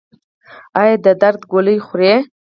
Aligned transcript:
ایا 0.79 0.95
د 1.05 1.07
درد 1.21 1.41
ګولۍ 1.51 1.77
خورئ؟ 1.85 2.13